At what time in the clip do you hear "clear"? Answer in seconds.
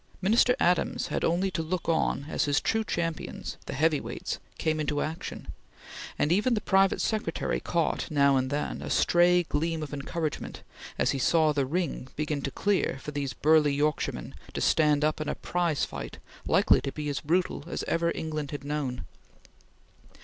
12.49-12.97